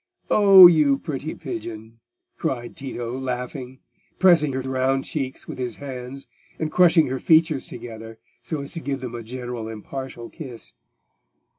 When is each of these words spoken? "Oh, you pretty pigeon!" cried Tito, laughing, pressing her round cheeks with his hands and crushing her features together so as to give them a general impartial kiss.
"Oh, 0.31 0.65
you 0.65 0.97
pretty 0.97 1.35
pigeon!" 1.35 1.99
cried 2.35 2.75
Tito, 2.75 3.15
laughing, 3.19 3.77
pressing 4.17 4.53
her 4.53 4.61
round 4.61 5.05
cheeks 5.05 5.47
with 5.47 5.59
his 5.59 5.75
hands 5.75 6.25
and 6.57 6.71
crushing 6.71 7.05
her 7.05 7.19
features 7.19 7.67
together 7.67 8.17
so 8.41 8.61
as 8.61 8.71
to 8.73 8.79
give 8.79 9.01
them 9.01 9.13
a 9.13 9.21
general 9.21 9.67
impartial 9.69 10.27
kiss. 10.31 10.73